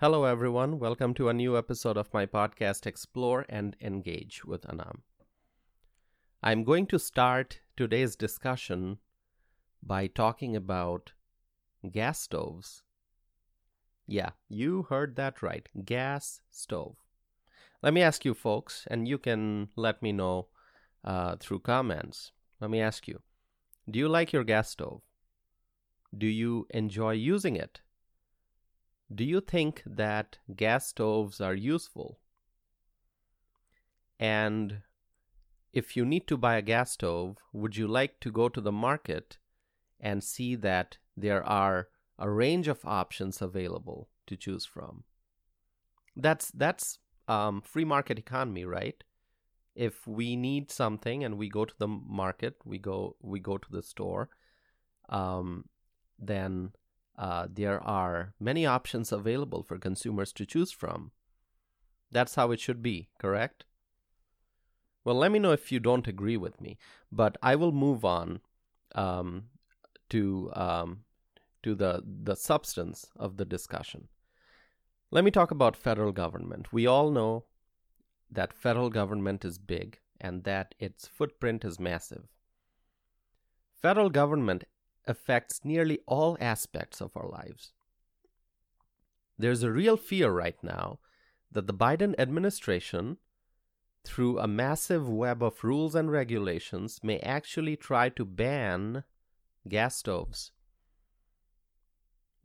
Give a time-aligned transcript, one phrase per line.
[0.00, 0.78] Hello, everyone.
[0.78, 5.02] Welcome to a new episode of my podcast, Explore and Engage with Anam.
[6.42, 8.96] I'm going to start today's discussion
[9.82, 11.12] by talking about
[11.92, 12.82] gas stoves.
[14.06, 15.68] Yeah, you heard that right.
[15.84, 16.96] Gas stove.
[17.82, 20.46] Let me ask you, folks, and you can let me know
[21.04, 22.32] uh, through comments.
[22.58, 23.20] Let me ask you
[23.90, 25.02] Do you like your gas stove?
[26.16, 27.82] Do you enjoy using it?
[29.12, 32.20] Do you think that gas stoves are useful?
[34.20, 34.82] And
[35.72, 38.72] if you need to buy a gas stove, would you like to go to the
[38.72, 39.38] market
[39.98, 45.04] and see that there are a range of options available to choose from?
[46.16, 46.98] That's that's
[47.28, 49.02] um, free market economy, right?
[49.74, 53.68] If we need something and we go to the market, we go we go to
[53.70, 54.28] the store,
[55.08, 55.64] um,
[56.18, 56.72] then
[57.20, 61.12] uh, there are many options available for consumers to choose from.
[62.10, 63.66] That's how it should be, correct?
[65.04, 66.78] Well, let me know if you don't agree with me,
[67.12, 68.40] but I will move on
[68.94, 69.44] um,
[70.08, 71.00] to um,
[71.62, 74.08] to the the substance of the discussion.
[75.10, 76.72] Let me talk about federal government.
[76.72, 77.44] We all know
[78.30, 82.28] that federal government is big and that its footprint is massive.
[83.74, 84.64] Federal government
[85.10, 87.72] affects nearly all aspects of our lives.
[89.38, 90.98] There's a real fear right now
[91.52, 93.18] that the Biden administration
[94.04, 99.04] through a massive web of rules and regulations, may actually try to ban
[99.68, 100.52] gas stoves.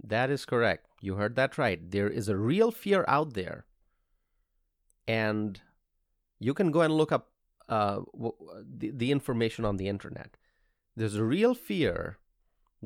[0.04, 0.88] That is correct.
[1.02, 1.80] You heard that right.
[1.90, 3.66] There is a real fear out there.
[5.08, 5.62] And
[6.40, 7.30] you can go and look up
[7.70, 8.02] uh,
[8.64, 10.38] the, the information on the internet.
[10.96, 12.18] There's a real fear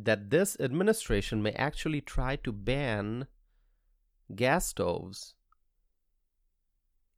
[0.06, 3.28] that this administration may actually try to ban
[4.36, 5.36] gas stoves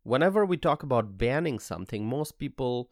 [0.03, 2.91] whenever we talk about banning something, most people,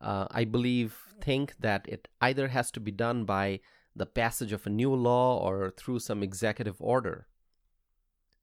[0.00, 3.60] uh, I believe, think that it either has to be done by
[3.94, 7.26] the passage of a new law or through some executive order.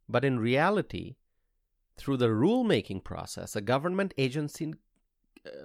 [0.09, 1.15] But in reality,
[1.97, 4.73] through the rulemaking process, a government agency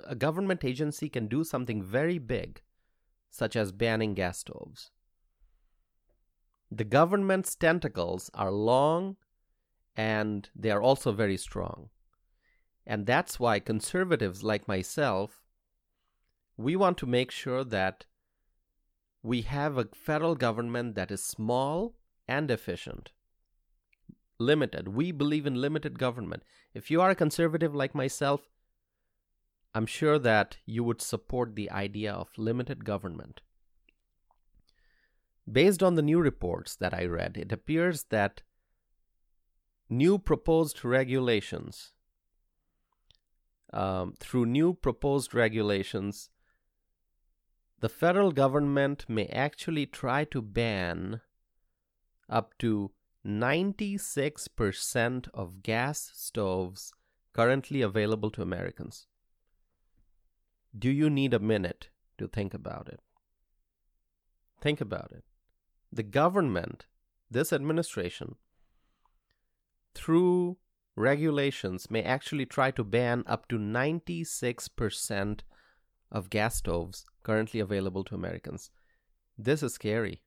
[0.07, 2.63] a government agency can do something very big,
[3.31, 4.93] such as banning gas stoves.
[6.75, 9.17] The government's tentacles are long
[9.95, 11.91] and they are also very strong.
[12.87, 15.43] And that's why conservatives like myself,
[16.57, 18.07] we want to make sure that
[19.23, 21.95] we have a federal government that is small
[22.27, 23.13] and efficient.
[24.39, 24.89] Limited.
[24.89, 26.43] We believe in limited government.
[26.73, 28.49] If you are a conservative like myself,
[29.75, 33.43] I'm sure that you would support the idea of limited government.
[35.51, 38.43] Based on the new reports that I read, it appears that
[39.89, 41.93] new proposed regulations
[43.73, 46.31] um, through new proposed regulations,
[47.81, 51.21] the federal government may actually try to ban
[52.29, 52.93] up to
[53.27, 56.93] 96% of gas stoves
[57.33, 59.07] currently available to Americans.
[60.79, 61.89] Do you need a minute
[62.19, 63.01] to think about it?
[64.61, 65.25] Think about it.
[65.93, 66.87] The government,
[67.31, 68.37] this administration,
[69.95, 70.57] through
[70.97, 75.41] regulations may actually try to ban up to 96%
[76.11, 78.71] of gas stoves currently available to Americans.
[79.37, 80.23] This is scary.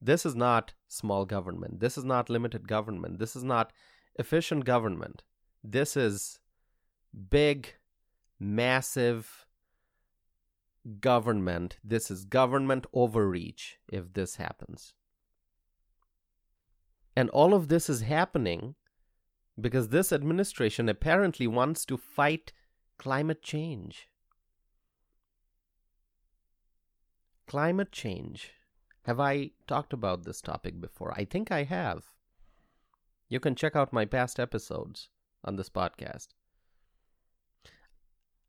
[0.00, 1.80] This is not small government.
[1.80, 3.18] This is not limited government.
[3.18, 3.72] This is not
[4.18, 5.22] efficient government.
[5.64, 6.38] This is
[7.30, 7.74] big,
[8.38, 9.46] massive
[11.00, 11.78] government.
[11.84, 14.94] This is government overreach if this happens.
[17.16, 18.74] And all of this is happening
[19.60, 22.52] because this administration apparently wants to fight
[22.98, 24.08] climate change.
[27.46, 28.52] Climate change.
[29.04, 31.12] Have I talked about this topic before?
[31.16, 32.04] I think I have.
[33.28, 35.08] You can check out my past episodes
[35.44, 36.28] on this podcast.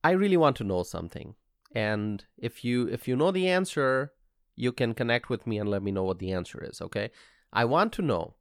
[0.03, 1.35] I really want to know something.
[1.71, 4.13] And if you if you know the answer,
[4.55, 7.11] you can connect with me and let me know what the answer is, okay?
[7.53, 8.35] I want to know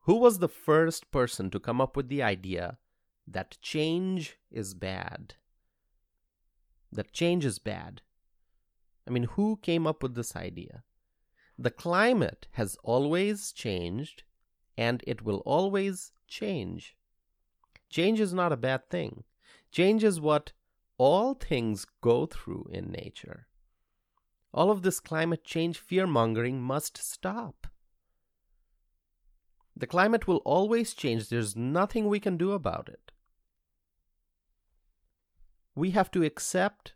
[0.00, 2.78] who was the first person to come up with the idea
[3.26, 5.34] that change is bad?
[6.90, 8.02] That change is bad.
[9.06, 10.82] I mean, who came up with this idea?
[11.58, 14.24] The climate has always changed
[14.76, 16.96] and it will always change.
[17.88, 19.22] Change is not a bad thing.
[19.70, 20.52] Change is what
[20.98, 23.46] all things go through in nature.
[24.54, 27.66] All of this climate change fear mongering must stop.
[29.74, 31.28] The climate will always change.
[31.28, 33.12] There's nothing we can do about it.
[35.74, 36.92] We have to accept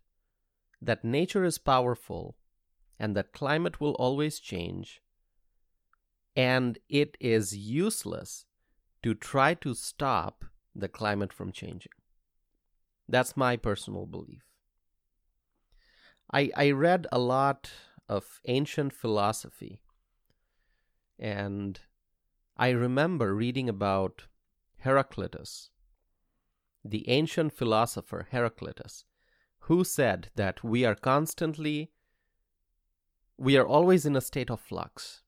[0.82, 2.36] that nature is powerful
[2.98, 5.02] and that climate will always change,
[6.34, 8.44] and it is useless
[9.02, 10.44] to try to stop
[10.74, 11.92] the climate from changing.
[13.08, 14.42] That's my personal belief.
[16.32, 17.70] I, I read a lot
[18.08, 19.80] of ancient philosophy,
[21.18, 21.78] and
[22.56, 24.26] I remember reading about
[24.78, 25.70] Heraclitus,
[26.84, 29.04] the ancient philosopher Heraclitus,
[29.60, 31.92] who said that we are constantly,
[33.38, 35.22] we are always in a state of flux.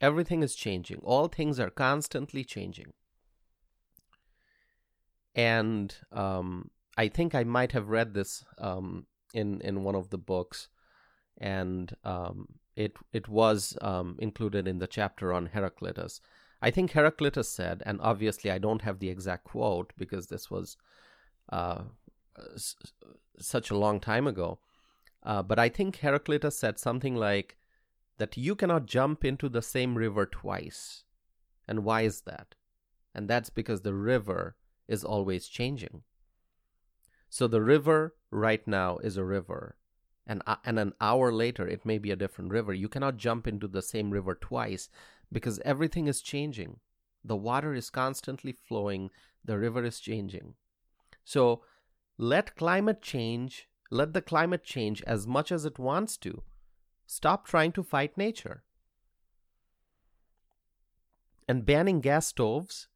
[0.00, 2.92] Everything is changing, all things are constantly changing.
[5.34, 10.18] And um, I think I might have read this um, in in one of the
[10.18, 10.68] books,
[11.38, 16.20] and um, it it was um, included in the chapter on Heraclitus.
[16.62, 20.76] I think Heraclitus said, and obviously I don't have the exact quote because this was
[21.50, 21.82] uh,
[22.54, 22.76] s-
[23.38, 24.58] such a long time ago,
[25.22, 27.58] uh, but I think Heraclitus said something like
[28.18, 31.04] that you cannot jump into the same river twice.
[31.68, 32.54] And why is that?
[33.14, 34.56] And that's because the river
[34.88, 36.02] is always changing.
[37.28, 39.76] So the river right now is a river.
[40.26, 42.72] And, uh, and an hour later, it may be a different river.
[42.72, 44.88] You cannot jump into the same river twice
[45.32, 46.80] because everything is changing.
[47.24, 49.10] The water is constantly flowing,
[49.44, 50.54] the river is changing.
[51.24, 51.62] So
[52.18, 56.42] let climate change, let the climate change as much as it wants to.
[57.06, 58.64] Stop trying to fight nature.
[61.48, 62.88] And banning gas stoves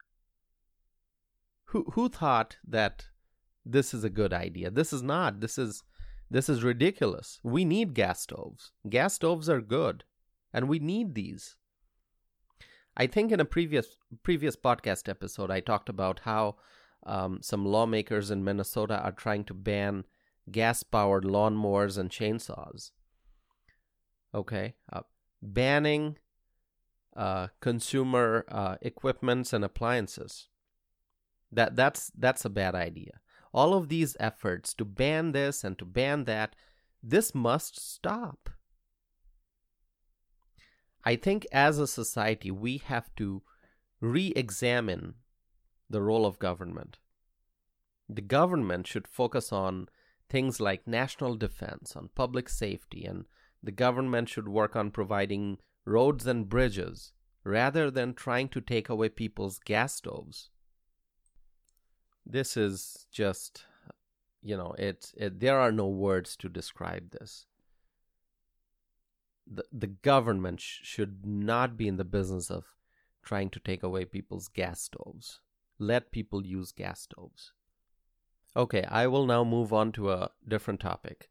[1.67, 3.10] who who thought that
[3.65, 4.71] this is a good idea?
[4.71, 5.41] This is not.
[5.41, 5.83] This is
[6.31, 7.41] this is ridiculous.
[7.43, 8.73] We need gas stoves.
[8.89, 10.05] Gas stoves are good,
[10.53, 11.57] and we need these.
[12.97, 16.57] I think in a previous previous podcast episode, I talked about how
[17.05, 20.05] um, some lawmakers in Minnesota are trying to ban
[20.51, 22.91] gas-powered lawnmowers and chainsaws.
[24.35, 25.03] Okay, uh,
[25.43, 26.19] banning
[27.17, 30.49] uh, consumer uh, equipments and appliances.
[31.51, 33.21] That that's that's a bad idea.
[33.53, 36.55] All of these efforts to ban this and to ban that,
[37.03, 38.51] this must stop.
[41.05, 43.43] I think as a society we have to
[44.01, 45.15] re-examine
[45.89, 46.99] the role of government.
[48.09, 49.89] The government should focus on
[50.29, 53.25] things like national defense, on public safety, and
[53.63, 57.13] the government should work on providing roads and bridges
[57.43, 60.51] rather than trying to take away people's gas stoves
[62.33, 63.65] this is just
[64.43, 67.47] you know it's it, there are no words to describe this.
[69.53, 72.67] The, the government sh- should not be in the business of
[73.23, 75.41] trying to take away people's gas stoves.
[75.79, 77.53] Let people use gas stoves.
[78.57, 81.31] Okay i will now move on to a different topic.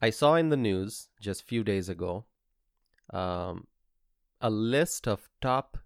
[0.00, 2.24] I saw in the news just few days ago
[3.10, 3.66] um,
[4.40, 5.78] a list of top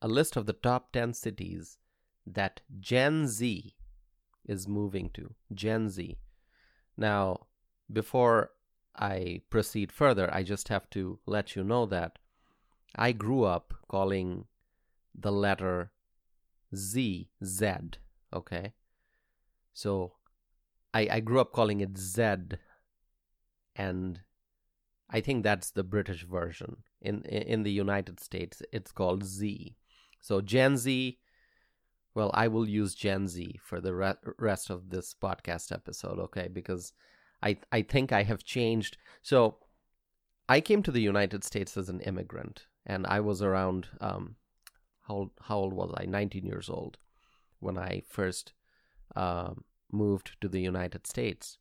[0.00, 1.77] a list of the top 10 cities
[2.34, 3.74] that Gen Z
[4.46, 5.34] is moving to.
[5.52, 6.16] Gen Z.
[6.96, 7.46] Now,
[7.92, 8.50] before
[8.96, 12.18] I proceed further, I just have to let you know that
[12.96, 14.46] I grew up calling
[15.14, 15.92] the letter
[16.74, 17.72] Z Z.
[18.32, 18.72] Okay?
[19.72, 20.14] So
[20.92, 22.36] I, I grew up calling it Z,
[23.76, 24.20] and
[25.10, 26.78] I think that's the British version.
[27.00, 29.76] In in the United States, it's called Z.
[30.20, 31.18] So Gen Z
[32.18, 36.48] well, I will use Gen Z for the re- rest of this podcast episode, okay?
[36.52, 36.92] Because
[37.44, 38.96] I I think I have changed.
[39.22, 39.58] So
[40.48, 44.34] I came to the United States as an immigrant, and I was around um,
[45.06, 46.06] how old, how old was I?
[46.06, 46.98] 19 years old
[47.60, 48.52] when I first
[49.14, 49.52] uh,
[49.92, 51.58] moved to the United States,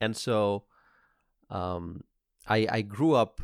[0.00, 0.64] and so
[1.50, 2.04] um,
[2.48, 3.42] I I grew up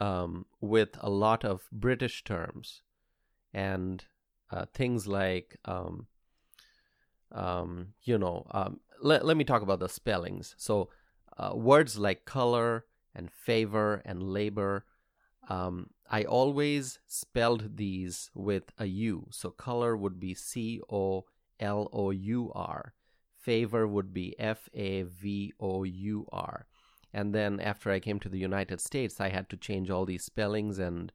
[0.00, 2.82] um, with a lot of British terms,
[3.52, 4.04] and
[4.52, 6.06] uh, things like um,
[7.32, 10.54] um, you know um, let, let me talk about the spellings.
[10.58, 10.90] So
[11.38, 14.84] uh, words like color and favor and labor
[15.48, 19.26] um, i always spelled these with a u.
[19.30, 21.24] So color would be c o
[21.58, 22.94] l o u r.
[23.38, 26.66] Favor would be f a v o u r.
[27.12, 30.24] And then after i came to the united states i had to change all these
[30.24, 31.12] spellings and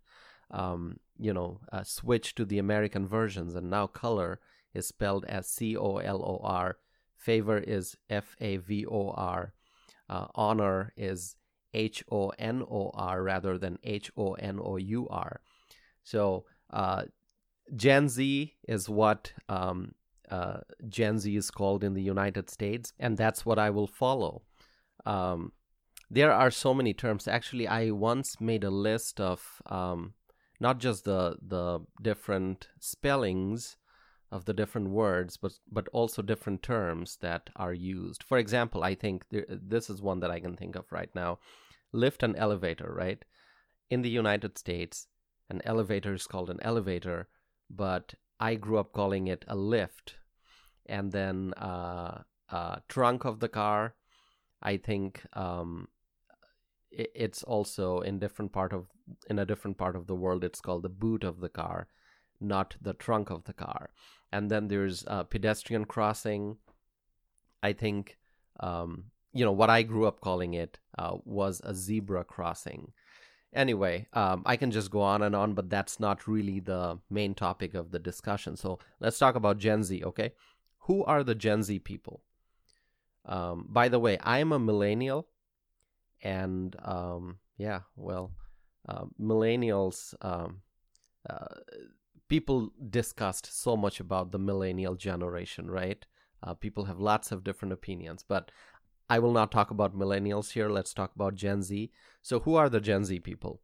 [0.52, 4.40] um, you know, uh, switch to the American versions, and now color
[4.74, 6.78] is spelled as C O L O R.
[7.16, 9.54] Favor is F A V O R.
[10.10, 11.36] Uh, honor is
[11.74, 15.42] H O N O R rather than H O N O U R.
[16.04, 17.04] So uh,
[17.76, 19.96] Gen Z is what um,
[20.30, 24.44] uh, Gen Z is called in the United States, and that's what I will follow.
[25.06, 25.52] Um,
[26.10, 27.28] there are so many terms.
[27.28, 30.14] Actually, I once made a list of um,
[30.60, 33.78] not just the the different spellings
[34.32, 38.24] of the different words, but but also different terms that are used.
[38.24, 41.40] For example, I think this is one that I can think of right now:
[41.92, 42.94] lift and elevator.
[42.94, 43.24] Right
[43.90, 45.08] in the United States,
[45.50, 47.28] an elevator is called an elevator,
[47.70, 50.16] but I grew up calling it a lift.
[50.86, 53.96] And then uh, uh, trunk of the car,
[54.62, 55.90] I think um,
[56.98, 58.88] it's also in different part of
[59.30, 60.44] in a different part of the world.
[60.44, 61.88] It's called the boot of the car,
[62.42, 63.90] not the trunk of the car.
[64.32, 66.58] And then there's a pedestrian crossing.
[67.64, 68.18] I think
[68.60, 72.94] um, you know what I grew up calling it uh, was a zebra crossing
[73.54, 77.34] Anyway, um, I can just go on and on, but that's not really the main
[77.34, 78.58] topic of the discussion.
[78.58, 80.34] So let's talk about Gen Z, okay?
[80.82, 82.22] Who are the Gen Z people?
[83.26, 85.28] Um, by the way, I'm a millennial,
[86.22, 88.32] and um, yeah, well,
[88.88, 90.62] uh, millennials, um,
[91.30, 91.56] uh,
[92.28, 96.06] people discussed so much about the millennial generation, right?
[96.44, 98.52] Uh, people have lots of different opinions, but
[99.10, 100.70] I will not talk about millennials here.
[100.70, 101.92] Let's talk about Gen Z.
[102.22, 103.62] So, who are the Gen Z people?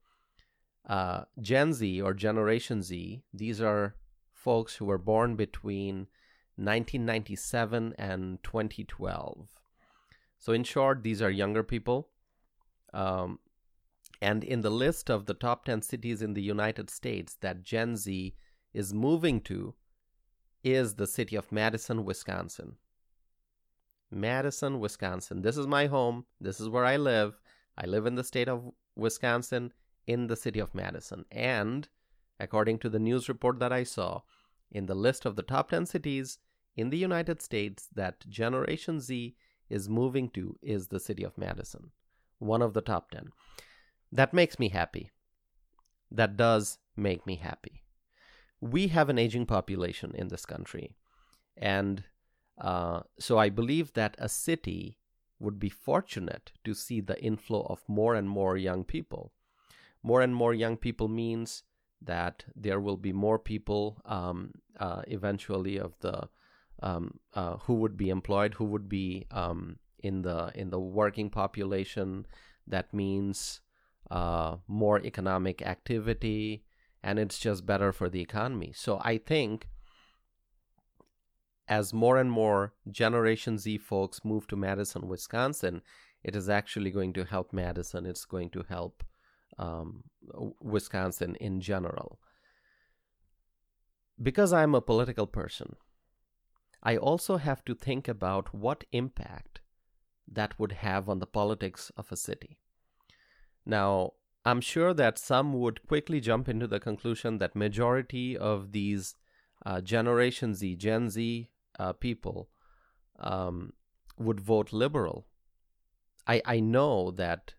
[0.88, 3.96] Uh, Gen Z or Generation Z, these are
[4.32, 6.08] folks who were born between
[6.56, 9.48] 1997 and 2012.
[10.40, 12.10] So, in short, these are younger people.
[12.94, 13.40] Um,
[14.22, 17.98] and in the list of the top 10 cities in the United States that Gen
[17.98, 18.36] Z
[18.74, 19.74] is moving to
[20.64, 22.78] is the city of Madison, Wisconsin.
[24.10, 25.42] Madison, Wisconsin.
[25.42, 26.26] This is my home.
[26.40, 27.40] This is where I live.
[27.78, 29.74] I live in the state of Wisconsin,
[30.06, 31.26] in the city of Madison.
[31.32, 31.88] And
[32.40, 34.22] according to the news report that I saw,
[34.72, 36.40] in the list of the top 10 cities
[36.76, 39.36] in the United States that Generation Z
[39.70, 41.92] is moving to is the city of Madison,
[42.40, 43.30] one of the top 10.
[44.12, 45.12] That makes me happy.
[46.12, 47.84] That does make me happy.
[48.62, 50.96] We have an aging population in this country.
[51.58, 52.04] And
[52.60, 55.00] uh, so I believe that a city
[55.40, 59.34] would be fortunate to see the inflow of more and more young people.
[60.02, 61.64] More and more young people means
[62.02, 66.30] that there will be more people um, uh, eventually of the
[66.82, 71.30] um, uh, who would be employed, who would be um, in the in the working
[71.30, 72.28] population.
[72.68, 73.62] That means
[74.12, 76.64] uh, more economic activity,
[77.02, 78.74] and it's just better for the economy.
[78.76, 79.68] So I think
[81.68, 85.82] as more and more Generation Z folks move to Madison, Wisconsin,
[86.24, 88.06] it is actually going to help Madison.
[88.06, 89.04] It's going to help
[89.58, 90.04] um,
[90.62, 92.20] Wisconsin in general.
[94.22, 95.76] Because I'm a political person,
[96.84, 99.62] I also have to think about what impact
[100.32, 102.58] that would have on the politics of a city.
[103.66, 104.14] Now,
[104.46, 109.16] I'm sure that some would quickly jump into the conclusion that majority of these
[109.66, 111.50] uh, Generation Z, Gen Z
[111.80, 112.50] uh, people
[113.20, 113.74] um,
[114.18, 115.26] would vote liberal.
[116.28, 117.54] I I know that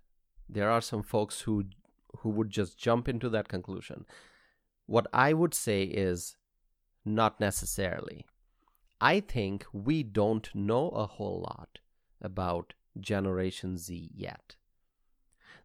[0.48, 1.64] there are some folks who
[2.18, 4.04] who would just jump into that conclusion.
[4.86, 6.36] What I would say is
[7.04, 8.26] not necessarily.
[9.00, 11.78] I think we don't know a whole lot
[12.24, 14.56] about Generation Z yet.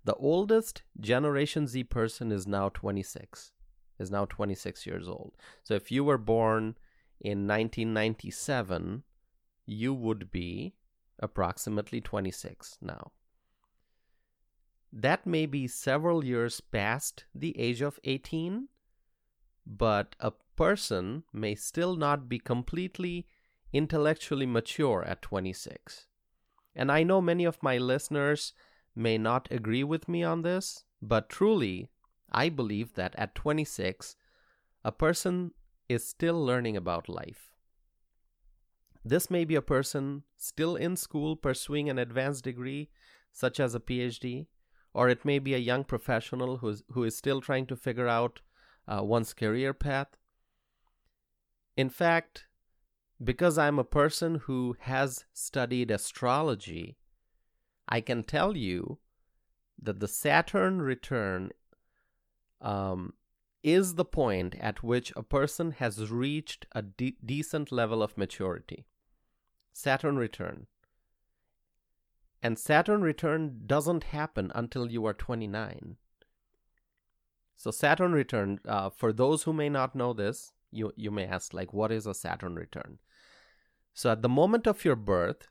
[0.04, 3.52] The oldest Generation Z person is now 26,
[3.98, 5.34] is now 26 years old.
[5.64, 6.76] So if you were born
[7.20, 9.04] in 1997,
[9.66, 10.76] you would be
[11.20, 13.12] approximately 26 now.
[14.92, 18.70] That may be several years past the age of 18,
[19.66, 23.28] but a person may still not be completely
[23.72, 26.08] intellectually mature at 26.
[26.76, 28.54] And I know many of my listeners
[28.96, 31.90] may not agree with me on this, but truly,
[32.32, 34.16] I believe that at 26,
[34.84, 35.52] a person
[35.88, 37.56] is still learning about life.
[39.04, 42.90] This may be a person still in school pursuing an advanced degree,
[43.32, 44.48] such as a PhD,
[44.94, 48.08] or it may be a young professional who is, who is still trying to figure
[48.08, 48.42] out
[48.88, 50.18] uh, one's career path.
[51.78, 52.46] In fact,
[53.24, 56.98] because I'm a person who has studied astrology,
[57.88, 59.00] I can tell you
[59.82, 61.52] that the Saturn return
[62.62, 63.14] um,
[63.64, 68.86] is the point at which a person has reached a de- decent level of maturity.
[69.74, 70.68] Saturn return.
[72.42, 75.98] And Saturn return doesn't happen until you are 29.
[77.58, 81.54] So Saturn return, uh, for those who may not know this, you, you may ask,
[81.54, 83.00] like, what is a Saturn return?
[84.00, 85.50] So at the moment of your birth,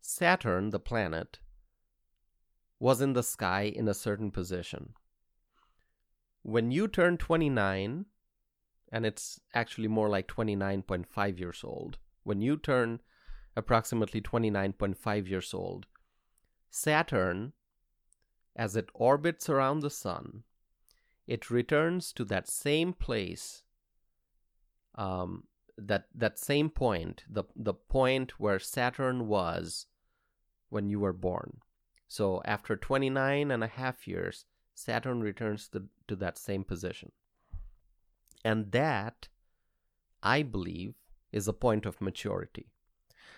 [0.00, 1.40] Saturn, the planet,
[2.80, 4.94] was in the sky in a certain position.
[6.40, 8.06] When you turn 29,
[8.90, 13.00] and it's actually more like 29.5 years old, when you turn
[13.54, 15.84] approximately 29.5 years old,
[16.70, 17.52] Saturn,
[18.56, 20.44] as it orbits around the sun,
[21.26, 23.64] it returns to that same place,
[24.94, 25.44] um,
[25.76, 29.86] that that same point, the the point where Saturn was
[30.68, 31.60] when you were born.
[32.08, 37.12] So after 29 and a half years, Saturn returns to, to that same position.
[38.44, 39.28] And that,
[40.22, 40.94] I believe,
[41.32, 42.70] is a point of maturity.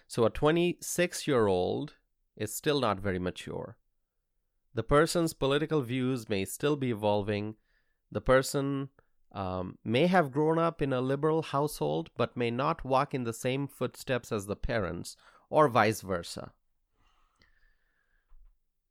[0.06, 1.94] So a 26 year old
[2.36, 3.76] is still not very mature.
[4.74, 7.56] The person's political views may still be evolving.
[8.12, 8.90] The person
[9.32, 13.32] um, may have grown up in a liberal household but may not walk in the
[13.32, 15.16] same footsteps as the parents,
[15.50, 16.52] or vice versa.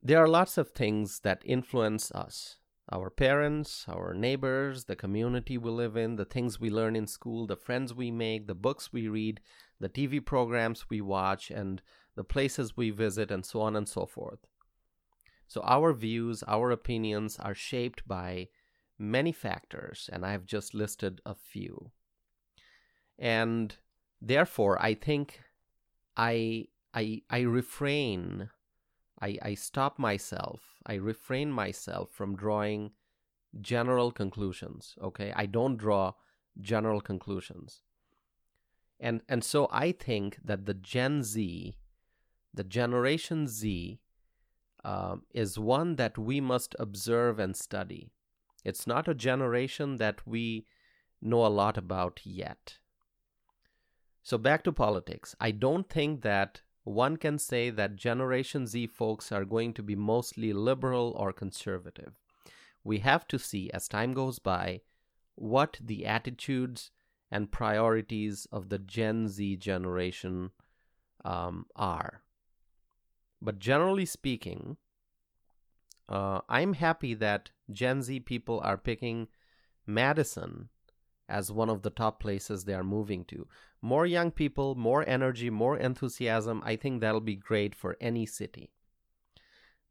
[0.02, 2.56] There are lots of things that influence us
[2.90, 7.46] our parents, our neighbors, the community we live in, the things we learn in school,
[7.46, 9.40] the friends we make, the books we read,
[9.78, 11.82] the TV programs we watch, and
[12.14, 14.38] the places we visit, and so on and so forth.
[15.46, 18.48] So, our views, our opinions are shaped by
[18.98, 21.90] many factors, and I've just listed a few.
[23.18, 23.74] And
[24.20, 25.40] therefore, I think
[26.16, 28.50] I, I, I refrain,
[29.20, 32.92] I, I stop myself, I refrain myself from drawing
[33.60, 34.96] general conclusions.
[35.02, 36.12] Okay, I don't draw
[36.60, 37.82] general conclusions
[39.00, 41.76] and and so i think that the gen z
[42.52, 44.00] the generation z
[44.84, 48.10] um, is one that we must observe and study
[48.64, 50.66] it's not a generation that we
[51.20, 52.78] know a lot about yet.
[54.22, 55.34] So back to politics.
[55.40, 59.94] I don't think that one can say that generation z folks are going to be
[59.94, 62.14] mostly liberal or conservative.
[62.84, 64.82] We have to see as time goes by
[65.34, 66.90] what the attitudes
[67.30, 70.50] and priorities of the Gen Z generation
[71.24, 72.22] um, are.
[73.40, 74.78] But generally speaking,
[76.08, 79.28] uh, I'm happy that Gen Z people are picking
[79.86, 80.68] Madison
[81.28, 83.46] as one of the top places they are moving to.
[83.82, 86.62] More young people, more energy, more enthusiasm.
[86.64, 88.70] I think that'll be great for any city.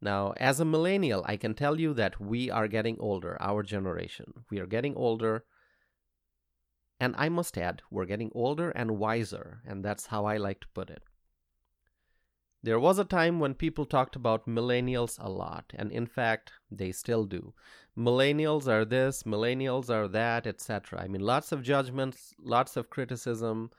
[0.01, 4.45] Now, as a millennial, I can tell you that we are getting older, our generation.
[4.49, 5.45] We are getting older.
[6.99, 10.67] And I must add, we're getting older and wiser, and that's how I like to
[10.73, 11.03] put it.
[12.63, 16.91] There was a time when people talked about millennials a lot, and in fact, they
[16.91, 17.53] still do.
[17.97, 21.01] Millennials are this, millennials are that, etc.
[21.01, 23.71] I mean, lots of judgments, lots of criticism,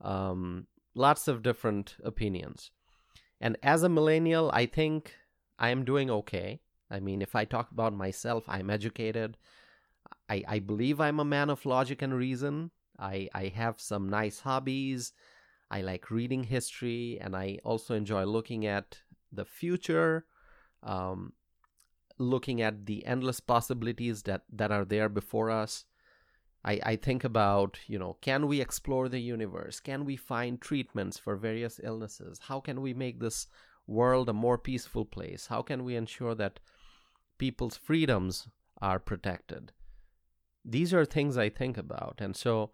[0.00, 2.70] um, lots of different opinions.
[3.40, 5.14] And as a millennial, I think
[5.58, 6.60] I am doing okay.
[6.90, 9.36] I mean, if I talk about myself, I'm educated.
[10.28, 12.70] I, I believe I'm a man of logic and reason.
[12.98, 15.12] I, I have some nice hobbies.
[15.74, 18.98] I like reading history and I also enjoy looking at
[19.32, 20.24] the future,
[20.84, 21.32] um,
[22.16, 25.84] looking at the endless possibilities that, that are there before us.
[26.64, 29.80] I, I think about, you know, can we explore the universe?
[29.80, 32.38] Can we find treatments for various illnesses?
[32.42, 33.48] How can we make this
[33.88, 35.48] world a more peaceful place?
[35.48, 36.60] How can we ensure that
[37.36, 38.46] people's freedoms
[38.80, 39.72] are protected?
[40.64, 42.20] These are things I think about.
[42.20, 42.70] And so,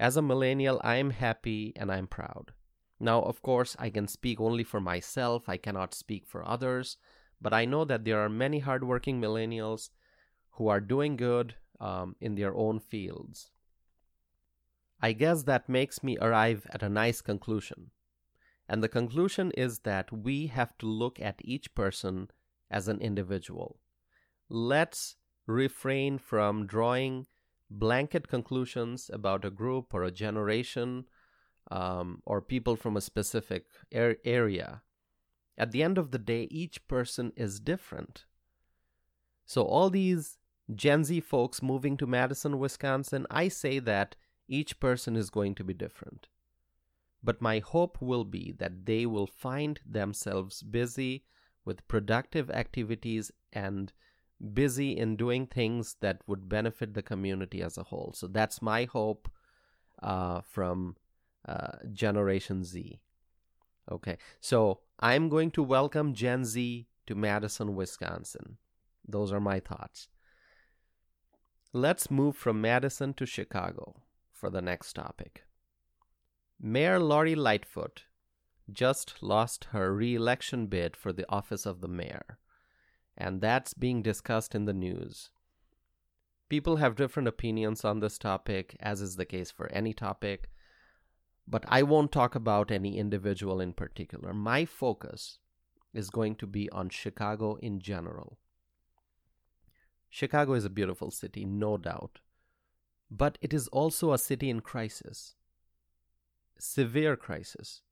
[0.00, 2.52] as a millennial, I'm happy and I'm proud.
[2.98, 6.96] Now, of course, I can speak only for myself, I cannot speak for others,
[7.40, 9.90] but I know that there are many hardworking millennials
[10.52, 13.50] who are doing good um, in their own fields.
[15.02, 17.90] I guess that makes me arrive at a nice conclusion.
[18.68, 22.30] And the conclusion is that we have to look at each person
[22.70, 23.80] as an individual.
[24.48, 27.26] Let's refrain from drawing
[27.70, 31.04] blanket conclusions about a group or a generation
[31.70, 34.82] um, or people from a specific er- area.
[35.56, 38.24] At the end of the day, each person is different.
[39.44, 40.38] So, all these
[40.74, 44.16] Gen Z folks moving to Madison, Wisconsin, I say that
[44.48, 46.28] each person is going to be different.
[47.22, 51.24] But my hope will be that they will find themselves busy
[51.64, 53.92] with productive activities and
[54.54, 58.12] busy in doing things that would benefit the community as a whole.
[58.14, 59.30] So that's my hope
[60.02, 60.96] uh, from
[61.46, 63.00] uh, Generation Z.
[63.90, 68.58] Okay, so I'm going to welcome Gen Z to Madison, Wisconsin.
[69.06, 70.08] Those are my thoughts.
[71.72, 75.44] Let's move from Madison to Chicago for the next topic.
[76.60, 78.04] Mayor Lori Lightfoot
[78.72, 82.38] just lost her re election bid for the office of the mayor,
[83.16, 85.30] and that's being discussed in the news.
[86.48, 90.50] People have different opinions on this topic, as is the case for any topic,
[91.46, 94.32] but I won't talk about any individual in particular.
[94.32, 95.38] My focus
[95.92, 98.38] is going to be on Chicago in general.
[100.08, 102.18] Chicago is a beautiful city, no doubt,
[103.10, 105.34] but it is also a city in crisis,
[106.58, 107.82] severe crisis.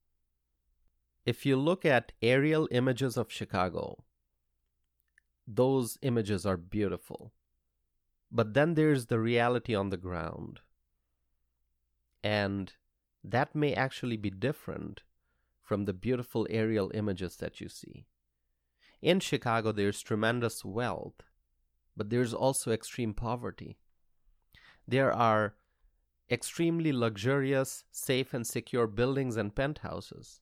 [1.24, 4.04] If you look at aerial images of Chicago,
[5.48, 7.32] those images are beautiful.
[8.30, 10.60] But then there's the reality on the ground.
[12.22, 12.74] And
[13.24, 15.02] that may actually be different
[15.62, 18.06] from the beautiful aerial images that you see.
[19.00, 21.22] In Chicago, there's tremendous wealth,
[21.96, 23.78] but there's also extreme poverty.
[24.86, 25.54] There are
[26.30, 30.40] extremely luxurious, safe, and secure buildings and penthouses.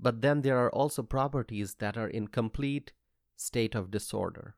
[0.00, 2.92] But then there are also properties that are in complete
[3.40, 4.54] state of disorder.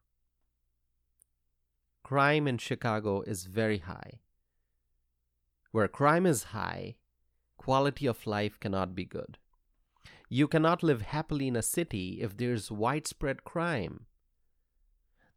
[2.02, 4.20] Crime in Chicago is very high.
[5.70, 6.96] Where crime is high,
[7.56, 9.38] quality of life cannot be good.
[10.28, 14.06] You cannot live happily in a city if there's widespread crime.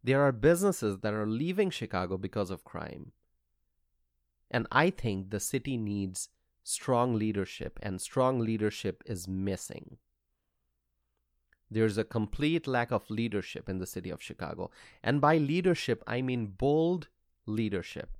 [0.02, 3.12] There are businesses that are leaving Chicago because of crime.
[4.50, 6.30] And I think the city needs
[6.64, 9.98] strong leadership, and strong leadership is missing.
[11.70, 14.70] There's a complete lack of leadership in the city of Chicago.
[15.02, 17.08] And by leadership, I mean bold
[17.44, 18.16] leadership.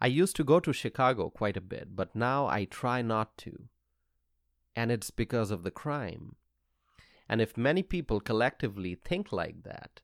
[0.00, 3.68] I used to go to Chicago quite a bit, but now I try not to.
[4.74, 6.36] And it's because of the crime.
[7.28, 10.00] And if many people collectively think like that,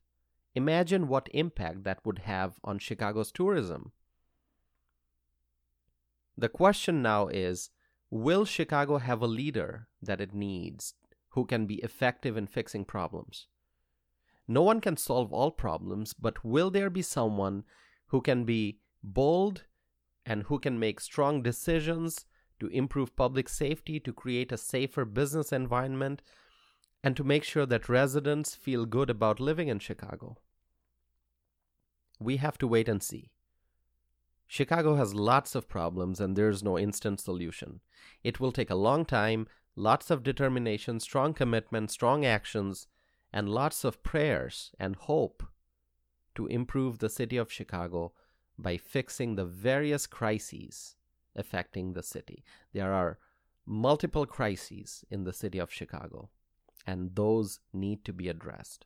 [0.55, 3.93] imagine what impact that would have on Chicago's tourism.
[6.37, 7.71] The question now is
[8.11, 10.95] Will Chicago have a leader that it needs
[11.31, 13.47] who can be effective in fixing problems.
[14.47, 17.65] No one can solve all problems, but will there be someone
[18.07, 19.65] who can be bold
[20.25, 22.25] and who can make strong decisions
[22.61, 26.23] to improve public safety, to create a safer business environment,
[27.05, 30.39] and to make sure that residents feel good about living in Chicago?
[32.19, 33.31] We have to wait and see.
[34.47, 37.81] Chicago has lots of problems and there's no instant solution.
[38.25, 39.47] It will take a long time,
[39.79, 42.89] lots of determination, strong commitment, strong actions,
[43.33, 45.45] and lots of prayers and hope
[46.35, 48.13] to improve the city of Chicago
[48.59, 50.97] by fixing the various crises
[51.37, 52.45] affecting the city.
[52.73, 53.19] There are
[53.65, 56.31] multiple crises in the city of Chicago,
[56.85, 58.85] and those need to be addressed.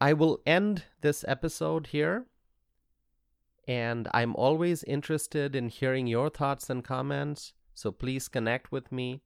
[0.00, 2.26] I will end this episode here,
[3.66, 7.54] and I'm always interested in hearing your thoughts and comments.
[7.74, 9.22] So please connect with me.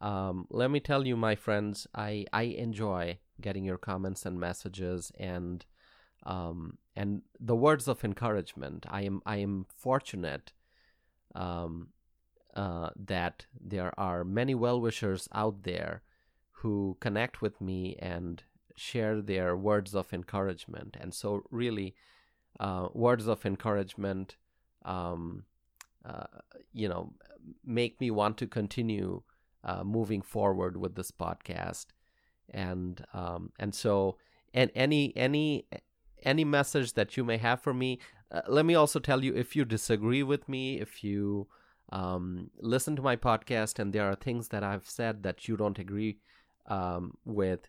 [0.00, 5.12] Um, let me tell you, my friends, I, I enjoy getting your comments and messages
[5.18, 5.64] and
[6.24, 8.84] um, and the words of encouragement.
[8.88, 10.52] I am I am fortunate
[11.34, 11.88] um,
[12.54, 16.02] uh, that there are many well wishers out there
[16.50, 18.42] who connect with me and
[18.76, 20.96] share their words of encouragement.
[21.00, 21.94] And so, really,
[22.58, 24.36] uh, words of encouragement
[24.84, 25.44] um,
[26.72, 27.12] you know,
[27.64, 29.22] make me want to continue
[29.64, 31.86] uh, moving forward with this podcast.
[32.48, 34.16] And um, and so
[34.52, 35.66] and any any
[36.22, 37.98] any message that you may have for me,
[38.32, 41.46] uh, let me also tell you if you disagree with me, if you
[41.92, 45.78] um, listen to my podcast and there are things that I've said that you don't
[45.78, 46.18] agree
[46.66, 47.68] um, with,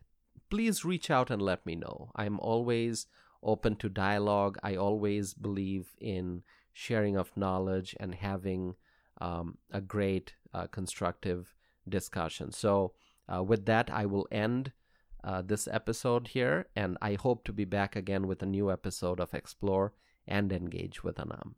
[0.49, 2.11] please reach out and let me know.
[2.15, 3.07] I'm always
[3.43, 4.57] open to dialogue.
[4.61, 8.75] I always believe in sharing of knowledge and having
[9.19, 11.55] um, a great uh, constructive
[11.87, 12.51] discussion.
[12.51, 12.93] So,
[13.33, 14.71] uh, with that, I will end
[15.23, 19.19] uh, this episode here, and I hope to be back again with a new episode
[19.19, 19.93] of Explore
[20.27, 21.55] and Engage with Anam.